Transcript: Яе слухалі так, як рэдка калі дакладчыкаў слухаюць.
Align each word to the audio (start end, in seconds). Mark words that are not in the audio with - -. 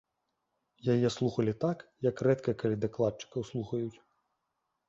Яе 0.93 1.09
слухалі 1.17 1.53
так, 1.65 1.77
як 2.09 2.23
рэдка 2.29 2.51
калі 2.65 2.75
дакладчыкаў 2.87 3.41
слухаюць. 3.51 3.97